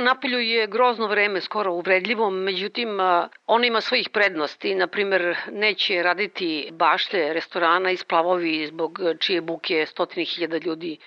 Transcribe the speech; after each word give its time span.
Ovo 0.00 0.04
napolju 0.06 0.38
je 0.38 0.66
grozno 0.66 1.06
vreme, 1.06 1.40
skoro 1.40 1.72
uvredljivo, 1.72 2.30
međutim, 2.30 2.88
ono 3.46 3.64
ima 3.64 3.80
svojih 3.80 4.08
prednosti. 4.08 4.74
Naprimer, 4.74 5.36
neće 5.52 6.02
raditi 6.02 6.68
bašte 6.72 7.32
restorana 7.32 7.90
i 7.90 7.96
splavovi 7.96 8.66
zbog 8.66 9.00
čije 9.18 9.40
buke 9.40 9.86
stotini 9.86 10.24
hiljada 10.24 10.58
ljudi 10.58 10.98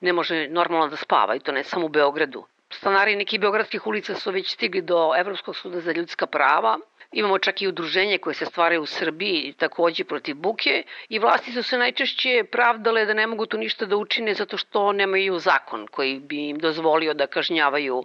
ne 0.00 0.12
može 0.12 0.48
normalno 0.48 0.88
da 0.88 0.96
spava 0.96 1.36
i 1.36 1.40
to 1.40 1.52
ne 1.52 1.64
samo 1.64 1.86
u 1.86 1.88
Beogradu. 1.88 2.44
Stanari 2.70 3.16
nekih 3.16 3.40
beogradskih 3.40 3.86
ulica 3.86 4.14
su 4.14 4.30
već 4.30 4.52
stigli 4.52 4.82
do 4.82 5.12
Evropskog 5.18 5.56
suda 5.56 5.80
za 5.80 5.92
ljudska 5.92 6.26
prava. 6.26 6.78
Imamo 7.12 7.38
čak 7.38 7.62
i 7.62 7.68
udruženje 7.68 8.18
koje 8.18 8.34
se 8.34 8.46
stvaraju 8.46 8.82
u 8.82 8.86
Srbiji 8.86 9.54
takođe 9.58 10.04
protiv 10.04 10.36
buke 10.36 10.82
i 11.08 11.18
vlasti 11.18 11.52
su 11.52 11.62
se 11.62 11.78
najčešće 11.78 12.44
pravdale 12.44 13.06
da 13.06 13.14
ne 13.14 13.26
mogu 13.26 13.46
tu 13.46 13.58
ništa 13.58 13.86
da 13.86 13.96
učine 13.96 14.34
zato 14.34 14.56
što 14.56 14.92
nemaju 14.92 15.38
zakon 15.38 15.86
koji 15.86 16.18
bi 16.20 16.48
im 16.48 16.58
dozvolio 16.58 17.14
da 17.14 17.26
kažnjavaju 17.26 18.04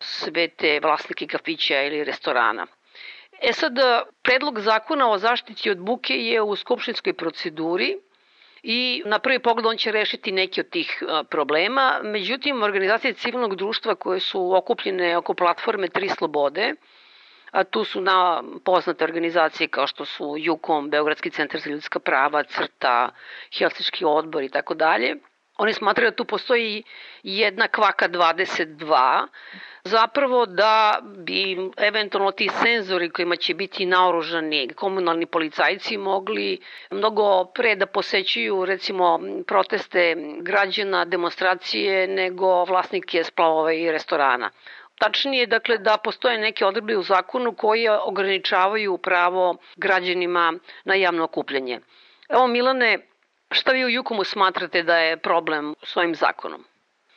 sve 0.00 0.48
te 0.48 0.80
vlasnike 0.82 1.26
kafića 1.26 1.82
ili 1.82 2.04
restorana. 2.04 2.66
E 3.40 3.52
sad, 3.52 3.72
predlog 4.22 4.60
zakona 4.60 5.10
o 5.10 5.18
zaštiti 5.18 5.70
od 5.70 5.78
buke 5.78 6.14
je 6.14 6.42
u 6.42 6.56
skupštinskoj 6.56 7.12
proceduri 7.12 7.96
i 8.62 9.02
na 9.06 9.18
prvi 9.18 9.38
pogled 9.38 9.66
on 9.66 9.76
će 9.76 9.92
rešiti 9.92 10.32
neki 10.32 10.60
od 10.60 10.70
tih 10.70 11.02
problema. 11.30 12.00
Međutim, 12.02 12.62
organizacije 12.62 13.12
civilnog 13.12 13.56
društva 13.56 13.94
koje 13.94 14.20
su 14.20 14.54
okupljene 14.56 15.16
oko 15.16 15.34
platforme 15.34 15.88
Tri 15.88 16.08
slobode, 16.08 16.74
a 17.50 17.64
tu 17.64 17.84
su 17.84 18.00
na 18.00 18.42
poznate 18.64 19.04
organizacije 19.04 19.68
kao 19.68 19.86
što 19.86 20.04
su 20.04 20.34
JUKOM, 20.38 20.90
Beogradski 20.90 21.30
centar 21.30 21.60
za 21.60 21.70
ljudska 21.70 21.98
prava, 21.98 22.42
CRTA, 22.42 23.10
Helsički 23.58 24.04
odbor 24.04 24.42
i 24.42 24.48
tako 24.48 24.74
dalje. 24.74 25.16
Oni 25.58 25.72
smatraju 25.72 26.10
da 26.10 26.16
tu 26.16 26.24
postoji 26.24 26.82
jedna 27.22 27.68
kvaka 27.68 28.08
22, 28.08 29.26
zapravo 29.84 30.46
da 30.46 30.98
bi 31.02 31.70
eventualno 31.76 32.30
ti 32.30 32.48
senzori 32.62 33.10
kojima 33.10 33.36
će 33.36 33.54
biti 33.54 33.86
naoružani 33.86 34.68
komunalni 34.74 35.26
policajci 35.26 35.96
mogli 35.96 36.60
mnogo 36.90 37.44
pre 37.44 37.76
da 37.76 37.86
posećuju 37.86 38.64
recimo 38.64 39.20
proteste 39.46 40.14
građana, 40.40 41.04
demonstracije 41.04 42.08
nego 42.08 42.64
vlasnike 42.64 43.24
splavova 43.24 43.72
i 43.72 43.92
restorana. 43.92 44.50
Tačnije, 44.98 45.46
dakle, 45.46 45.78
da 45.78 45.96
postoje 46.04 46.38
neke 46.38 46.66
odredbe 46.66 46.96
u 46.96 47.02
zakonu 47.02 47.52
koje 47.52 47.98
ograničavaju 48.00 48.98
pravo 48.98 49.56
građanima 49.76 50.52
na 50.84 50.94
javno 50.94 51.24
okupljanje. 51.24 51.80
Evo, 52.28 52.46
Milane, 52.46 52.98
šta 53.50 53.72
vi 53.72 53.84
u 53.84 53.88
Jukomu 53.88 54.24
smatrate 54.24 54.82
da 54.82 54.96
je 54.96 55.16
problem 55.16 55.74
s 55.82 55.96
ovim 55.96 56.14
zakonom? 56.14 56.64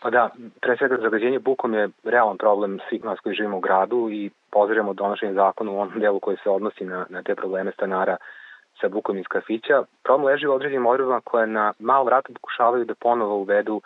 Pa 0.01 0.09
da, 0.09 0.29
pre 0.61 0.77
svega 0.77 0.97
zagađenje 1.01 1.39
bukom 1.39 1.73
je 1.73 1.89
realan 2.03 2.37
problem 2.37 2.79
svih 2.89 3.03
nas 3.03 3.19
koji 3.19 3.35
živimo 3.35 3.57
u 3.57 3.59
gradu 3.59 4.09
i 4.11 4.29
pozdravljamo 4.51 4.93
donošenje 4.93 5.33
zakona 5.33 5.71
u 5.71 5.79
onom 5.79 5.99
delu 5.99 6.19
koji 6.19 6.37
se 6.43 6.49
odnosi 6.49 6.85
na, 6.85 7.05
na 7.09 7.23
te 7.23 7.35
probleme 7.35 7.71
stanara 7.71 8.17
sa 8.81 8.89
bukom 8.89 9.17
iz 9.17 9.25
kafića. 9.27 9.83
Problem 10.03 10.25
leži 10.25 10.47
u 10.47 10.53
određenim 10.53 10.85
odredbama 10.85 11.21
koje 11.21 11.47
na 11.47 11.73
malo 11.79 12.03
vrata 12.03 12.33
pokušavaju 12.33 12.85
da 12.85 12.95
ponovo 12.95 13.35
uvedu 13.35 13.81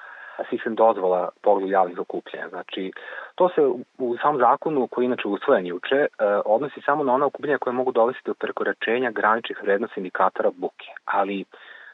sistem 0.50 0.76
dozvola 0.76 1.30
pogledu 1.42 1.72
javnih 1.72 2.00
okupljanja. 2.00 2.50
Znači, 2.50 2.92
to 3.36 3.50
se 3.50 3.62
u 3.98 4.18
samom 4.22 4.40
zakonu, 4.40 4.88
koji 4.88 5.06
inače 5.06 5.28
usvojen 5.28 5.66
juče, 5.66 5.96
e, 5.96 6.08
odnosi 6.46 6.82
samo 6.86 7.04
na 7.04 7.14
ona 7.14 7.26
okupljanja 7.26 7.58
koje 7.58 7.74
mogu 7.74 7.92
dovesti 7.92 8.22
do 8.26 8.34
prekoračenja 8.34 9.12
graničnih 9.12 9.64
vrednosti 9.64 10.00
indikatora 10.00 10.52
buke. 10.58 10.88
Ali, 11.06 11.46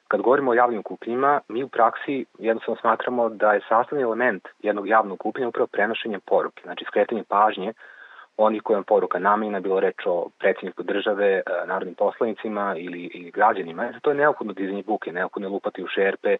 kad 0.08 0.22
govorimo 0.22 0.52
o 0.52 0.54
javnim 0.54 0.80
okupljenjima, 0.80 1.42
mi 1.48 1.64
u 1.64 1.68
praksi 1.68 2.26
jednostavno 2.40 2.82
smatramo 2.82 3.30
da 3.30 3.54
je 3.54 3.62
sastavni 3.70 4.04
element 4.04 4.48
jednog 4.64 4.88
javnog 4.88 5.14
okupljanja 5.14 5.50
upravo 5.50 5.68
prenošenje 5.68 6.20
poruke, 6.20 6.62
znači 6.64 6.86
skretanje 6.88 7.24
pažnje 7.30 7.74
onih 8.38 8.62
kojom 8.62 8.84
poruka 8.84 9.20
namenjena, 9.20 9.60
bilo 9.60 9.80
reč 9.80 10.06
o 10.06 10.30
predsjedniku 10.40 10.84
države, 10.84 11.28
e, 11.36 11.42
narodnim 11.66 11.96
poslanicima 11.96 12.76
ili, 12.78 13.02
ili 13.14 13.32
građanima. 13.32 13.90
Zato 13.94 14.10
je 14.10 14.16
neophodno 14.16 14.54
dizanje 14.54 14.84
buke, 14.84 15.12
neophodno 15.12 15.48
je 15.48 15.52
lupati 15.54 15.84
u 15.84 15.88
šerpe, 15.88 16.38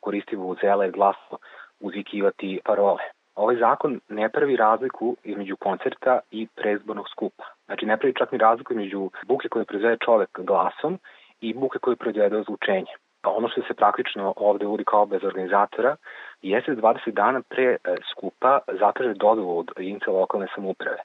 koristi 0.00 0.36
vuvuzela 0.36 0.86
i 0.86 0.90
glasno 0.90 1.38
uzvikivati 1.82 2.60
parole. 2.64 3.02
Ovaj 3.34 3.56
zakon 3.56 4.00
ne 4.08 4.28
pravi 4.28 4.56
razliku 4.56 5.16
između 5.24 5.56
koncerta 5.56 6.20
i 6.30 6.46
prezbornog 6.54 7.08
skupa. 7.08 7.44
Znači 7.66 7.86
ne 7.86 7.96
pravi 7.96 8.14
čak 8.18 8.32
ni 8.32 8.38
razliku 8.38 8.72
između 8.72 9.10
buke 9.26 9.48
koje 9.48 9.64
proizvede 9.64 9.96
čovek 10.04 10.30
glasom 10.38 10.98
i 11.40 11.54
buke 11.54 11.78
koje 11.78 11.96
proizvede 11.96 12.36
ozvučenje. 12.36 12.92
Ono 13.24 13.48
što 13.48 13.62
se 13.62 13.74
praktično 13.74 14.34
ovde 14.36 14.66
uvodi 14.66 14.84
kao 14.84 15.06
bez 15.06 15.24
organizatora 15.24 15.96
jeste 16.42 16.72
20 16.72 17.10
dana 17.10 17.42
pre 17.48 17.64
e, 17.64 17.76
skupa 18.10 18.58
zatraže 18.80 19.14
dozvolu 19.14 19.58
od 19.58 19.70
jedinice 19.76 20.10
lokalne 20.10 20.46
samouprave. 20.54 20.98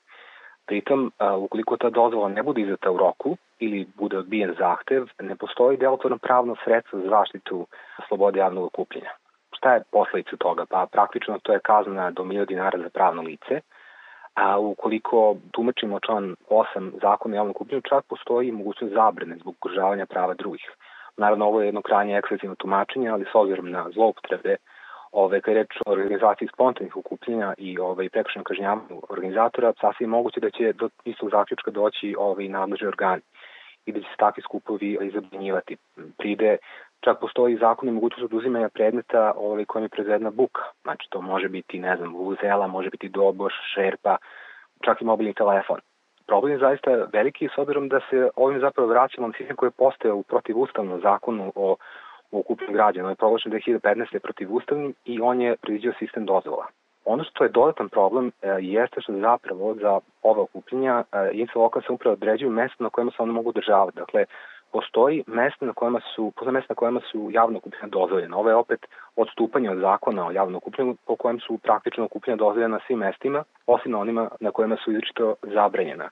Pritom, 0.66 1.12
ukoliko 1.38 1.78
ta 1.78 1.90
dozvola 1.90 2.30
ne 2.30 2.44
bude 2.44 2.62
izdata 2.62 2.92
u 2.92 2.98
roku 2.98 3.38
ili 3.60 3.88
bude 3.96 4.18
odbijen 4.18 4.56
zahtev, 4.60 5.08
ne 5.20 5.36
postoji 5.36 5.78
delotvorno 5.78 6.18
pravno 6.18 6.56
sredstvo 6.64 7.00
za 7.00 7.10
zaštitu 7.10 7.68
slobode 8.08 8.40
javnog 8.40 8.66
okupljenja. 8.66 9.12
Šta 9.68 9.74
je 9.74 9.84
posledica 9.92 10.36
toga? 10.38 10.66
Pa 10.66 10.86
praktično 10.92 11.40
to 11.44 11.54
je 11.54 11.60
kazna 11.60 12.12
do 12.12 12.24
1000 12.24 12.46
dinara 12.48 12.80
za 12.80 12.90
pravno 12.90 13.22
lice, 13.22 13.60
a 14.34 14.60
ukoliko 14.60 15.36
tumačimo 15.52 16.00
član 16.00 16.36
8 16.50 16.92
zakona 17.02 17.34
o 17.34 17.38
javnom 17.38 17.82
čak 17.90 18.06
postoji 18.10 18.52
mogućnost 18.52 18.94
zabrane 18.94 19.36
zbog 19.36 19.56
ugrožavanja 19.62 20.06
prava 20.06 20.34
drugih. 20.34 20.70
Naravno, 21.18 21.46
ovo 21.46 21.62
je 21.62 21.68
jedno 21.68 21.82
krajnje 21.82 22.18
ekskluzivno 22.18 22.56
tumačenje, 22.56 23.10
ali 23.10 23.26
s 23.32 23.36
obzirom 23.36 23.72
na 23.72 23.90
zloupotrebe 23.94 24.56
ove, 25.12 25.42
kada 25.42 25.58
je 25.58 25.64
reč 25.64 25.78
o 25.86 25.92
organizaciji 25.92 26.48
spontanih 26.54 26.98
okupljenja 26.98 27.54
i 27.58 27.80
ove, 27.80 28.10
prekršenom 28.10 28.44
kažnjavanju 28.44 29.02
organizatora, 29.10 29.74
sasvim 29.82 30.10
moguće 30.10 30.40
da 30.40 30.50
će 30.50 30.74
do 30.74 30.90
istog 31.06 31.30
zaključka 31.30 31.72
doći 31.72 32.16
ove, 32.20 32.48
nadležni 32.48 32.88
organi 32.88 33.22
i 33.88 33.92
da 33.92 34.00
će 34.00 34.06
se 34.06 34.18
takvi 34.18 34.44
skupovi 34.44 35.12
zabranjivati. 35.14 35.78
Pride 36.18 36.58
čak 37.02 37.20
postoji 37.20 37.58
zakon 37.58 37.90
i 37.90 37.92
mogućnost 37.92 38.34
oduzimanja 38.34 38.70
predmeta 38.70 39.34
ovaj, 39.36 39.66
kojim 39.66 39.86
je 39.86 39.90
proizvedena 39.90 40.30
buka. 40.30 40.62
Znači 40.82 41.08
to 41.10 41.22
može 41.22 41.50
biti, 41.50 41.80
ne 41.80 41.98
znam, 41.98 42.14
vuzela, 42.14 42.68
može 42.68 42.90
biti 42.90 43.10
doboš, 43.10 43.54
šerpa, 43.74 44.18
čak 44.86 45.02
i 45.02 45.06
mobilni 45.06 45.34
telefon. 45.34 45.80
Problem 46.28 46.52
je 46.52 46.60
zaista 46.60 46.92
veliki 47.14 47.50
s 47.56 47.58
obzirom 47.58 47.90
da 47.90 48.00
se 48.10 48.30
ovim 48.36 48.60
zapravo 48.60 48.90
vraćamo 48.90 49.28
na 49.28 49.34
sistem 49.38 49.56
koji 49.56 49.68
je 49.68 49.80
postao 49.86 50.16
u 50.16 50.24
protivustavnom 50.24 51.02
zakonu 51.02 51.52
o 51.56 51.76
u 52.32 52.40
okupljenju 52.40 52.74
građana. 52.74 53.08
On 53.08 53.12
je 53.12 53.16
proglašen 53.16 53.52
2015. 53.52 54.20
protiv 54.20 54.56
ustavnim 54.56 54.94
i 55.06 55.22
on 55.22 55.42
je 55.42 55.56
predviđao 55.56 55.94
sistem 56.00 56.26
dozvola. 56.26 56.66
Ono 57.10 57.24
što 57.24 57.44
je 57.44 57.50
dodatan 57.50 57.90
problem 57.90 58.28
e, 58.28 58.32
jeste 58.60 59.02
što 59.02 59.14
zapravo 59.14 59.76
za 59.82 60.00
ova 60.24 60.42
okupljenja 60.42 61.04
e, 61.04 61.18
jedinice 61.18 61.60
lokalne 61.60 61.86
samouprave 61.86 62.14
određuju 62.14 62.52
mesta 62.52 62.84
na 62.84 62.90
kojima 62.90 63.12
se 63.12 63.24
one 63.24 63.32
mogu 63.32 63.52
državati. 63.52 63.98
Dakle, 63.98 64.26
postoji 64.72 65.24
mesta 65.28 65.66
na 65.66 65.74
kojima 65.74 66.02
su, 66.16 66.32
postoji 66.36 66.54
mesta 66.54 66.74
na 66.74 66.76
kojima 66.76 67.02
su 67.12 67.30
javno 67.32 67.58
okupljenja 67.58 67.88
dozvoljena. 67.88 68.38
Ovo 68.38 68.50
je 68.50 68.56
opet 68.56 68.86
odstupanje 69.16 69.72
od 69.72 69.80
zakona 69.80 70.28
o 70.28 70.32
javnom 70.32 70.56
okupljenju 70.56 70.96
po 71.08 71.16
kojem 71.16 71.40
su 71.40 71.58
praktično 71.58 72.06
okupljenja 72.06 72.38
dozvoljena 72.38 72.76
na 72.78 72.84
svim 72.88 73.00
mestima, 73.00 73.44
osim 73.68 73.92
na 73.92 74.00
onima 74.00 74.30
na 74.40 74.52
kojima 74.52 74.78
su 74.84 74.92
izričito 74.92 75.36
zabranjena. 75.42 76.10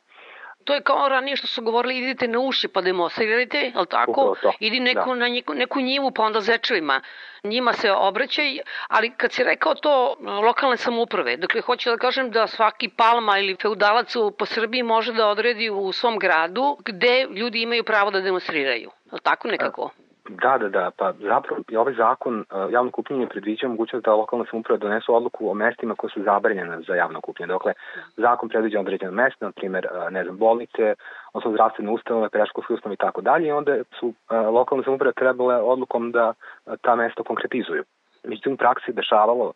To 0.65 0.73
je 0.73 0.81
kao 0.81 1.09
ranije 1.09 1.35
što 1.35 1.47
su 1.47 1.61
govorili, 1.61 1.97
idite 1.97 2.27
na 2.27 2.39
uši 2.39 2.67
pa 2.67 2.81
demonstrirajte, 2.81 3.59
je 3.59 3.85
tako? 3.89 4.35
Idi 4.59 4.79
neku, 4.79 5.09
da. 5.09 5.15
na 5.15 5.27
neku, 5.27 5.53
neku 5.53 5.81
njivu 5.81 6.11
pa 6.11 6.23
onda 6.23 6.41
zečevima. 6.41 7.01
Njima 7.43 7.73
se 7.73 7.91
obraćaj, 7.91 8.57
ali 8.87 9.11
kad 9.17 9.31
si 9.31 9.43
rekao 9.43 9.75
to 9.75 10.15
lokalne 10.43 10.77
samouprave, 10.77 11.37
dakle 11.37 11.61
hoću 11.61 11.89
da 11.89 11.97
kažem 11.97 12.31
da 12.31 12.47
svaki 12.47 12.89
palma 12.89 13.39
ili 13.39 13.57
feudalac 13.61 14.13
po 14.37 14.45
Srbiji 14.45 14.83
može 14.83 15.13
da 15.13 15.27
odredi 15.27 15.69
u 15.69 15.91
svom 15.91 16.19
gradu 16.19 16.77
gde 16.85 17.27
ljudi 17.29 17.61
imaju 17.61 17.83
pravo 17.83 18.11
da 18.11 18.21
demonstriraju. 18.21 18.91
Je 19.13 19.19
tako 19.23 19.47
nekako? 19.47 19.89
Da, 19.97 20.04
da, 20.29 20.57
da, 20.69 20.91
pa 20.97 21.13
zapravo 21.13 21.61
i 21.69 21.77
ovaj 21.77 21.93
zakon 21.93 22.39
uh, 22.39 22.73
javno 22.73 22.91
kupljenje 22.91 23.27
predviđa 23.27 23.67
mogućnost 23.67 24.05
da 24.05 24.13
lokalna 24.13 24.45
samouprava 24.49 24.77
donesu 24.77 25.15
odluku 25.15 25.49
o 25.49 25.53
mestima 25.53 25.95
koje 25.95 26.11
su 26.11 26.23
zabranjene 26.23 26.81
za 26.87 26.95
javno 26.95 27.21
kupljenje. 27.21 27.53
Dakle, 27.53 27.73
zakon 28.17 28.49
predviđa 28.49 28.79
određene 28.79 29.11
mesta, 29.11 29.45
na 29.45 29.51
primjer, 29.51 29.87
uh, 29.91 30.11
ne 30.11 30.23
znam, 30.23 30.37
bolnice, 30.37 30.95
odnosno 31.33 31.51
zdravstvene 31.51 31.91
ustanove, 31.91 32.29
preškolske 32.29 32.73
ustanove 32.73 32.93
i 32.93 32.97
tako 32.97 33.21
dalje, 33.21 33.47
i 33.47 33.51
onda 33.51 33.77
su 33.99 34.07
uh, 34.07 34.13
lokalne 34.53 34.83
samouprave 34.83 35.13
trebale 35.13 35.55
odlukom 35.55 36.11
da 36.11 36.33
ta 36.81 36.95
mesta 36.95 37.23
konkretizuju. 37.23 37.83
Međutim, 38.23 38.53
u 38.53 38.57
praksi 38.57 38.93
dešavalo 38.93 39.53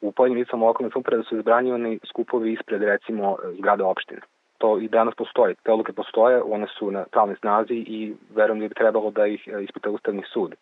u 0.00 0.12
pojedinim 0.12 0.46
lokalne 0.52 0.90
samouprave 0.90 1.22
da 1.22 1.28
su 1.28 1.36
zabranjivani 1.36 1.98
skupovi 2.08 2.52
ispred, 2.52 2.82
recimo, 2.82 3.36
zgrade 3.58 3.84
opštine 3.84 4.20
to 4.60 4.78
i 4.78 4.88
danas 4.88 5.14
postoji. 5.14 5.54
Te 5.62 5.72
odluke 5.72 5.92
postoje, 5.92 6.42
one 6.42 6.66
su 6.78 6.90
na 6.90 7.04
pravnoj 7.12 7.36
snazi 7.36 7.74
i 7.74 8.14
verujem 8.34 8.60
da 8.60 8.68
bi 8.68 8.74
trebalo 8.74 9.10
da 9.10 9.26
ih 9.26 9.48
e, 9.48 9.62
ispita 9.64 9.90
Ustavni 9.90 10.22
sud. 10.32 10.54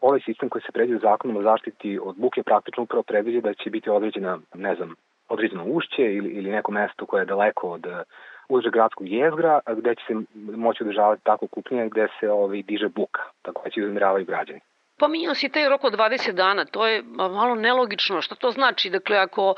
Ovaj 0.00 0.20
sistem 0.20 0.48
koji 0.48 0.62
se 0.62 0.72
predviđa 0.72 1.00
zakonom 1.02 1.36
o 1.36 1.42
zaštiti 1.42 1.98
od 2.02 2.16
buke 2.16 2.42
praktično 2.42 2.82
upravo 2.82 3.02
predviđa 3.02 3.40
da 3.40 3.54
će 3.54 3.70
biti 3.70 3.90
određena, 3.90 4.38
ne 4.54 4.74
znam, 4.74 4.94
određeno 5.28 5.64
ušće 5.64 6.02
ili, 6.02 6.30
ili 6.30 6.50
neko 6.50 6.72
mesto 6.72 7.06
koje 7.06 7.20
je 7.20 7.32
daleko 7.34 7.70
od 7.70 7.86
e, 7.86 8.02
uže 8.48 8.70
gradskog 8.70 9.08
jezgra, 9.08 9.60
gde 9.76 9.94
će 9.94 10.04
se 10.06 10.14
moći 10.56 10.82
održavati 10.82 11.24
tako 11.24 11.46
kupljenje 11.46 11.88
gde 11.88 12.08
se 12.20 12.30
ovaj, 12.30 12.62
diže 12.62 12.88
buka, 12.88 13.22
tako 13.42 13.62
da 13.64 13.70
će 13.70 13.80
izmiravaju 13.80 14.24
građani. 14.24 14.60
Pominjao 14.98 15.34
si 15.34 15.48
taj 15.48 15.68
rok 15.68 15.84
od 15.84 15.92
20 15.92 16.32
dana, 16.32 16.64
to 16.64 16.86
je 16.86 17.02
malo 17.30 17.54
nelogično. 17.54 18.20
Šta 18.22 18.34
to 18.34 18.50
znači? 18.50 18.90
Dakle, 18.90 19.16
ako 19.16 19.54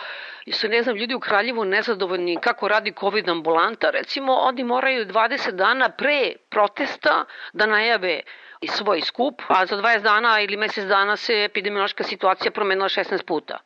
su, 0.53 0.69
ne 0.69 0.83
znam, 0.83 0.97
ljudi 0.97 1.15
u 1.15 1.21
Kraljevu 1.21 1.65
nezadovoljni 1.65 2.37
kako 2.41 2.69
radi 2.69 2.93
COVID 3.01 3.29
ambulanta, 3.29 3.91
recimo, 3.91 4.33
oni 4.33 4.65
moraju 4.65 5.07
20 5.07 5.51
dana 5.51 5.89
pre 5.89 6.33
protesta 6.51 7.25
da 7.53 7.67
najave 7.67 8.21
svoj 8.67 9.01
skup, 9.01 9.43
a 9.49 9.67
za 9.67 9.77
20 9.77 10.03
dana 10.03 10.41
ili 10.41 10.57
mesec 10.57 10.85
dana 10.85 11.17
se 11.17 11.45
epidemiološka 11.45 12.05
situacija 12.05 12.51
promenila 12.51 12.89
16 12.89 13.27
puta. 13.27 13.59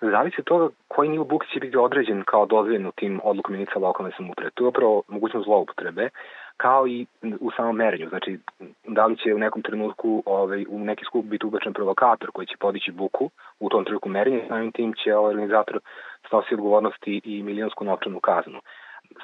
Zavisi 0.00 0.40
od 0.40 0.44
toga 0.44 0.68
koji 0.88 1.08
nivo 1.08 1.24
buke 1.24 1.46
će 1.52 1.60
biti 1.60 1.76
određen 1.76 2.24
kao 2.24 2.46
dozvoljen 2.46 2.86
u 2.86 2.92
tim 2.92 3.20
odlukom 3.24 3.54
jedinica 3.54 3.78
lokalne 3.78 4.12
samouprave. 4.16 4.50
To 4.50 4.64
je 4.64 4.68
upravo 4.68 5.02
mogućnost 5.08 5.44
zloupotrebe, 5.44 6.10
kao 6.56 6.86
i 6.86 7.06
u 7.40 7.50
samom 7.56 7.76
merenju. 7.76 8.08
Znači, 8.08 8.38
da 8.84 9.06
li 9.06 9.16
će 9.16 9.34
u 9.34 9.38
nekom 9.38 9.62
trenutku 9.62 10.22
ovaj, 10.26 10.64
u 10.68 10.78
neki 10.78 11.04
skup 11.04 11.24
biti 11.24 11.46
ubačen 11.46 11.72
provokator 11.72 12.30
koji 12.30 12.46
će 12.46 12.56
podići 12.56 12.92
buku 12.92 13.30
u 13.60 13.68
tom 13.68 13.84
trenutku 13.84 14.08
merenja 14.08 14.40
samim 14.48 14.72
tim 14.72 14.92
će 15.04 15.14
ovaj 15.14 15.30
organizator 15.30 15.80
snosi 16.28 16.54
odgovornosti 16.54 17.20
i 17.24 17.42
milionsku 17.42 17.84
novčanu 17.84 18.20
kaznu. 18.20 18.60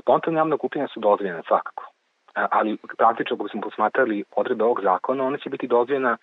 Spontane 0.01 0.37
javne 0.39 0.55
okupljanja 0.55 0.89
su 0.89 1.01
dozvoljene 1.01 1.43
svakako, 1.49 1.85
ali 2.35 2.77
praktično 2.99 3.37
ako 3.37 3.49
smo 3.49 3.61
posmatrali 3.61 4.25
odrebe 4.37 4.65
ovog 4.65 4.81
zakona, 4.83 5.25
ona 5.25 5.39
će 5.39 5.51
biti 5.51 5.67
dozvoljena 5.67 6.17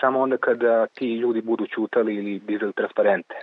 samo 0.00 0.20
onda 0.20 0.36
kada 0.36 0.86
ti 0.86 1.14
ljudi 1.14 1.40
budu 1.42 1.66
čutali 1.66 2.14
ili 2.14 2.38
dizali 2.38 2.72
transparente 2.72 3.34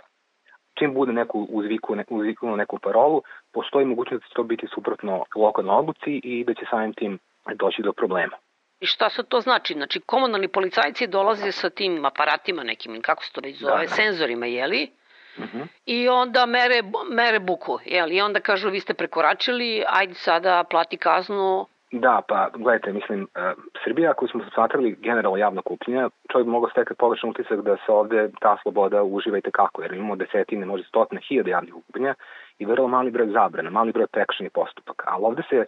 čim 0.80 0.94
bude 0.94 1.14
neku 1.14 1.48
uzviku, 1.50 1.96
ne, 1.96 2.06
uzviku 2.10 2.56
neku 2.56 2.80
parolu, 2.80 3.22
postoji 3.54 3.86
mogućnost 3.86 4.24
da 4.24 4.28
će 4.28 4.34
to 4.36 4.44
biti 4.44 4.68
suprotno 4.74 5.26
lokalnoj 5.36 5.76
odluci 5.76 6.12
i 6.24 6.44
da 6.44 6.54
će 6.54 6.66
samim 6.70 6.94
tim 6.94 7.20
doći 7.56 7.82
do 7.82 7.94
problema. 7.94 8.38
I 8.80 8.86
šta 8.86 9.10
sad 9.10 9.28
to 9.28 9.42
znači? 9.42 9.74
Znači, 9.74 10.00
komunalni 10.00 10.48
policajci 10.48 11.08
dolaze 11.08 11.52
sa 11.52 11.70
tim 11.70 12.06
aparatima 12.06 12.64
nekim, 12.64 13.02
kako 13.02 13.24
se 13.24 13.32
to 13.32 13.42
već 13.44 13.60
zove, 13.60 13.78
da, 13.78 13.82
da. 13.82 13.88
senzorima, 13.88 14.46
jeli? 14.46 14.92
Uh 15.38 15.44
mhm. 15.44 15.58
-huh. 15.58 15.68
I 15.86 16.10
onda 16.10 16.46
mere, 16.46 16.82
mere 17.10 17.40
buku, 17.40 17.80
jeli? 17.86 18.16
I 18.16 18.22
onda 18.22 18.40
kažu, 18.40 18.70
vi 18.70 18.80
ste 18.80 18.94
prekoračili, 18.94 19.84
ajde 19.88 20.14
sada 20.14 20.64
plati 20.70 20.98
kaznu, 20.98 21.68
Da, 21.92 22.22
pa 22.28 22.50
gledajte, 22.54 22.94
mislim, 22.94 23.22
uh, 23.22 23.64
Srbija 23.84 24.14
koju 24.14 24.30
smo 24.30 24.42
smatrali 24.54 24.96
generalno 25.02 25.38
javno 25.38 25.62
kupljenja, 25.62 26.10
čovjek 26.32 26.46
bi 26.46 26.52
mogao 26.52 26.70
stekati 26.70 26.98
pogrešan 26.98 27.30
utisak 27.30 27.62
da 27.62 27.78
se 27.86 27.92
ovde 27.92 28.30
ta 28.42 28.58
sloboda 28.62 29.04
uživa 29.04 29.38
i 29.38 29.42
tekako, 29.42 29.82
jer 29.82 29.94
imamo 29.94 30.16
desetine, 30.16 30.66
možda 30.66 30.88
stotine 30.88 31.22
hiljada 31.28 31.50
javnih 31.50 31.74
kupljenja 31.74 32.14
i 32.60 32.66
vrlo 32.66 32.88
mali 32.88 33.12
broj 33.12 33.28
zabrana, 33.28 33.70
mali 33.70 33.92
broj 33.92 34.08
prekšenih 34.08 34.52
postupaka. 34.52 35.04
Ali 35.08 35.26
ovde 35.26 35.44
se 35.50 35.66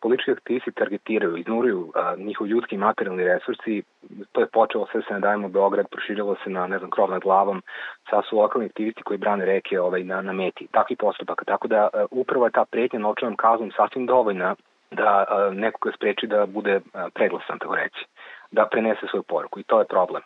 politički 0.00 0.30
aktivisti 0.30 0.72
targetiraju, 0.72 1.36
iznuruju 1.36 1.80
uh, 1.80 2.18
njihov 2.26 2.46
ljudski 2.46 2.74
i 2.74 2.78
materijalni 2.78 3.24
resursi, 3.24 3.82
to 4.32 4.40
je 4.40 4.46
počelo 4.46 4.86
sve 4.92 5.02
se 5.02 5.14
ne 5.14 5.20
dajemo 5.20 5.48
Beograd, 5.48 5.86
proširilo 5.90 6.36
se 6.44 6.50
na, 6.50 6.66
ne 6.66 6.78
znam, 6.78 6.90
krov 6.90 7.10
nad 7.10 7.22
glavom, 7.22 7.62
sad 8.10 8.24
su 8.28 8.38
lokalni 8.38 8.66
aktivisti 8.66 9.02
koji 9.02 9.18
brane 9.18 9.44
reke 9.44 9.80
ovaj, 9.80 10.04
na, 10.04 10.22
na 10.22 10.32
meti, 10.32 10.68
takvi 10.72 10.96
postupaka. 10.96 11.44
Tako 11.44 11.68
da 11.68 11.88
uh, 11.92 12.00
upravo 12.10 12.44
je 12.44 12.52
ta 12.52 12.64
pretnja 12.70 12.98
novčanom 12.98 13.36
kaznom 13.36 13.72
sasvim 13.76 14.06
dovoljna 14.06 14.54
da 14.90 15.26
nekoga 15.52 15.94
spreči 15.96 16.26
da 16.26 16.46
bude 16.46 16.80
preglasan, 17.14 17.58
tako 17.58 17.74
reći, 17.76 18.06
da 18.50 18.66
prenese 18.66 19.06
svoju 19.10 19.22
poruku 19.22 19.60
i 19.60 19.64
to 19.64 19.78
je 19.78 19.86
problem. 19.86 20.22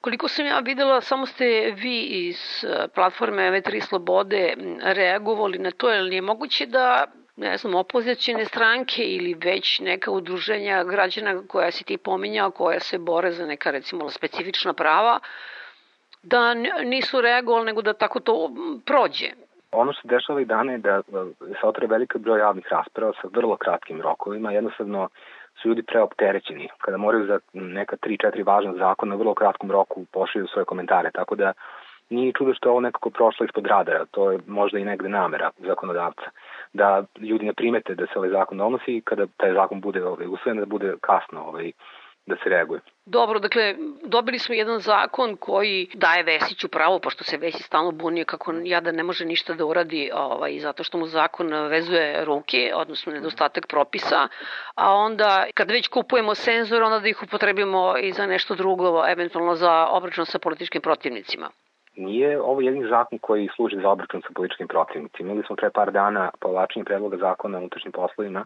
Koliko 0.00 0.28
sam 0.28 0.46
ja 0.46 0.58
videla, 0.58 1.00
samo 1.00 1.26
ste 1.26 1.74
vi 1.76 2.00
iz 2.02 2.64
platforme 2.94 3.50
V3 3.50 3.80
Slobode 3.80 4.54
reagovali 4.82 5.58
na 5.58 5.70
to, 5.70 5.90
je 5.90 6.02
li 6.02 6.14
je 6.14 6.22
moguće 6.22 6.66
da 6.66 7.06
ne 7.36 7.56
znam, 7.56 7.74
opozicijne 7.74 8.44
stranke 8.44 9.02
ili 9.02 9.34
već 9.34 9.80
neka 9.80 10.10
udruženja 10.10 10.84
građana 10.84 11.42
koja 11.48 11.70
si 11.70 11.84
ti 11.84 11.96
pominjao, 11.96 12.50
koja 12.50 12.80
se 12.80 12.98
bore 12.98 13.32
za 13.32 13.46
neka 13.46 13.70
recimo 13.70 14.10
specifična 14.10 14.72
prava, 14.72 15.20
da 16.22 16.54
nisu 16.84 17.20
reagovali, 17.20 17.66
nego 17.66 17.82
da 17.82 17.92
tako 17.92 18.20
to 18.20 18.50
prođe. 18.86 19.30
Ono 19.72 19.92
što 19.92 20.08
dešava 20.08 20.40
i 20.40 20.44
dane 20.44 20.72
je 20.72 20.78
da 20.78 21.02
se 21.60 21.66
otvore 21.66 21.86
velika 21.86 22.18
broj 22.18 22.40
javnih 22.40 22.66
rasprava 22.70 23.12
sa 23.22 23.28
vrlo 23.32 23.56
kratkim 23.56 24.00
rokovima. 24.00 24.52
Jednostavno 24.52 25.08
su 25.62 25.68
ljudi 25.68 25.82
preopterećeni 25.82 26.68
kada 26.78 26.96
moraju 26.96 27.26
za 27.26 27.38
neka 27.52 27.96
3-4 27.96 28.46
važna 28.46 28.72
zakona 28.72 29.14
u 29.14 29.18
vrlo 29.18 29.34
kratkom 29.34 29.70
roku 29.70 30.04
pošalju 30.12 30.46
svoje 30.46 30.64
komentare. 30.64 31.10
Tako 31.10 31.34
da 31.34 31.52
nije 32.10 32.32
čudo 32.32 32.54
što 32.54 32.68
je 32.68 32.70
ovo 32.70 32.80
nekako 32.80 33.10
prošlo 33.10 33.46
ispod 33.46 33.66
radara. 33.66 34.04
To 34.10 34.30
je 34.30 34.38
možda 34.46 34.78
i 34.78 34.84
negde 34.84 35.08
namera 35.08 35.50
zakonodavca. 35.58 36.30
Da 36.72 37.04
ljudi 37.20 37.46
ne 37.46 37.52
primete 37.52 37.94
da 37.94 38.06
se 38.06 38.18
ovaj 38.18 38.30
zakon 38.30 38.58
donosi 38.58 38.96
i 38.96 39.00
kada 39.00 39.26
taj 39.36 39.52
zakon 39.52 39.80
bude 39.80 40.04
ovaj, 40.04 40.26
usvojen 40.26 40.58
da 40.58 40.66
bude 40.66 40.94
kasno 41.00 41.44
ovaj, 41.44 41.72
da 42.26 42.36
se 42.42 42.48
reaguje. 42.48 42.80
Dobro, 43.06 43.38
dakle, 43.38 43.74
dobili 44.04 44.38
smo 44.38 44.54
jedan 44.54 44.78
zakon 44.78 45.36
koji 45.36 45.88
daje 45.94 46.22
Vesiću 46.22 46.68
pravo, 46.68 46.98
pošto 46.98 47.24
se 47.24 47.36
Vesić 47.36 47.62
stalno 47.62 47.90
bunio 47.90 48.24
kako 48.24 48.52
ja 48.64 48.80
da 48.80 48.92
ne 48.92 49.02
može 49.02 49.24
ništa 49.24 49.54
da 49.54 49.64
uradi, 49.64 50.10
ovaj, 50.14 50.58
zato 50.58 50.84
što 50.84 50.98
mu 50.98 51.06
zakon 51.06 51.52
vezuje 51.52 52.24
ruke, 52.24 52.72
odnosno 52.74 53.12
nedostatak 53.12 53.66
propisa, 53.66 54.28
a 54.74 54.94
onda 54.94 55.46
kad 55.54 55.70
već 55.70 55.88
kupujemo 55.88 56.34
senzor, 56.34 56.82
onda 56.82 56.98
da 56.98 57.08
ih 57.08 57.22
upotrebimo 57.22 57.94
i 57.98 58.12
za 58.12 58.26
nešto 58.26 58.54
drugo, 58.54 59.04
eventualno 59.08 59.54
za 59.54 59.86
obračun 59.86 60.26
sa 60.26 60.38
političkim 60.38 60.82
protivnicima. 60.82 61.50
Nije 61.96 62.40
ovo 62.40 62.60
jedini 62.60 62.88
zakon 62.88 63.18
koji 63.18 63.48
služi 63.56 63.76
za 63.82 63.88
obračun 63.88 64.22
sa 64.22 64.28
političkim 64.34 64.68
protivnicima. 64.68 65.30
Imali 65.30 65.46
smo 65.46 65.56
pre 65.56 65.70
par 65.70 65.92
dana 65.92 66.30
povlačenje 66.40 66.84
predloga 66.84 67.16
zakona 67.16 67.58
o 67.58 67.60
unutrašnjim 67.60 67.92
poslovima 67.92 68.44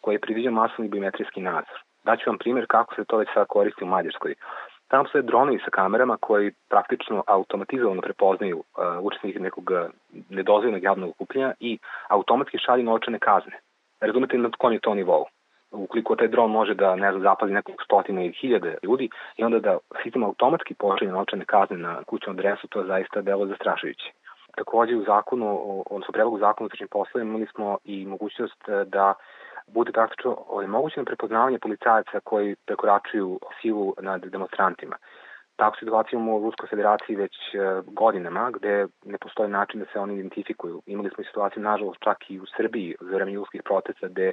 koji 0.00 0.14
je 0.14 0.20
predviđao 0.20 0.52
masovni 0.52 0.88
biometrijski 0.88 1.40
nadzor 1.40 1.87
Daću 2.08 2.30
vam 2.30 2.38
primjer 2.38 2.66
kako 2.68 2.94
se 2.94 3.04
to 3.04 3.16
već 3.16 3.28
sad 3.34 3.46
koristi 3.46 3.84
u 3.84 3.86
Mađarskoj. 3.86 4.34
Tamo 4.90 5.04
su 5.08 5.22
dronovi 5.22 5.58
sa 5.64 5.70
kamerama 5.70 6.16
koji 6.20 6.52
praktično 6.68 7.22
automatizovano 7.26 8.00
prepoznaju 8.02 8.58
uh, 8.58 8.64
učesnike 9.00 9.38
nekog 9.40 9.70
uh, 9.70 9.78
nedozvojenog 10.30 10.82
javnog 10.82 11.10
okupljenja 11.10 11.52
i 11.60 11.78
automatski 12.08 12.58
šalju 12.58 12.84
novčane 12.84 13.18
kazne. 13.18 13.56
Razumete 14.00 14.38
na 14.38 14.50
kom 14.58 14.72
je 14.72 14.80
to 14.80 14.94
nivou? 14.94 15.24
Ukoliko 15.70 16.16
taj 16.16 16.28
dron 16.28 16.50
može 16.50 16.74
da 16.74 16.96
ne 16.96 17.10
znam, 17.10 17.22
zapazi 17.22 17.52
nekog 17.52 17.74
stotina 17.84 18.22
ili 18.22 18.38
hiljade 18.40 18.76
ljudi 18.82 19.10
i 19.36 19.44
onda 19.44 19.58
da 19.58 19.78
sistem 20.02 20.24
automatski 20.24 20.74
pošalje 20.74 21.12
novčane 21.12 21.44
kazne 21.44 21.76
na 21.76 22.02
kućnu 22.06 22.32
adresu, 22.32 22.68
to 22.68 22.80
je 22.80 22.86
zaista 22.86 23.22
delo 23.22 23.46
zastrašujuće. 23.46 24.12
Takođe 24.56 24.96
u 24.96 25.04
zakonu, 25.04 25.82
odnosno 25.90 26.12
predlogu 26.12 26.38
zakonu 26.38 26.66
o 26.66 26.68
tržnim 26.68 26.88
poslovima 26.88 27.30
imali 27.30 27.46
smo 27.54 27.78
i 27.84 28.06
mogućnost 28.06 28.68
uh, 28.68 28.88
da 28.88 29.14
bude 29.74 29.92
praktično 29.92 30.36
onemogućeno 30.48 31.04
prepoznavanje 31.04 31.58
policajaca 31.58 32.20
koji 32.24 32.56
prekoračuju 32.66 33.40
silu 33.60 33.94
nad 34.00 34.24
demonstrantima. 34.24 34.96
Takvu 35.56 35.76
situaciju 35.78 36.18
imamo 36.18 36.36
u 36.36 36.42
Ruskoj 36.42 36.68
federaciji 36.68 37.16
već 37.16 37.34
e, 37.34 37.58
godinama, 37.86 38.50
gde 38.50 38.86
ne 39.04 39.18
postoji 39.18 39.50
način 39.50 39.80
da 39.80 39.86
se 39.92 39.98
oni 39.98 40.14
identifikuju. 40.14 40.82
Imali 40.86 41.10
smo 41.10 41.22
i 41.22 41.26
situaciju, 41.26 41.62
nažalost, 41.62 41.98
čak 42.04 42.30
i 42.30 42.40
u 42.40 42.46
Srbiji 42.56 42.96
za 43.00 43.14
vreme 43.14 43.32
ljudskih 43.32 43.62
protesta, 43.62 44.08
gde 44.08 44.32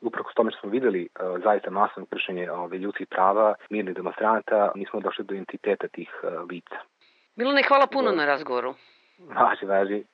upravo 0.00 0.30
s 0.30 0.34
tome 0.34 0.50
što 0.50 0.60
smo 0.60 0.70
videli 0.70 1.08
uh, 1.08 1.42
zaista 1.44 1.70
masovno 1.70 2.06
kršenje 2.10 2.50
ove, 2.50 2.78
ljudskih 2.78 3.06
prava, 3.06 3.54
mirnih 3.70 3.94
demonstranta, 3.94 4.72
nismo 4.74 5.00
došli 5.00 5.24
do 5.24 5.34
identiteta 5.34 5.88
tih 5.88 6.10
uh, 6.22 6.48
lica. 6.50 6.78
Milone, 7.36 7.62
hvala 7.68 7.86
puno 7.86 8.10
na 8.10 8.26
razgovoru. 8.26 8.74
Važi, 9.18 9.66
važi. 9.66 10.04